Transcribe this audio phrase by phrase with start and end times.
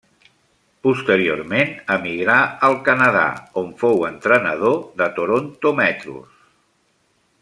[0.85, 2.37] Posteriorment emigrà
[2.69, 3.27] al Canadà
[3.63, 6.43] on fou entrenador de Toronto Metros.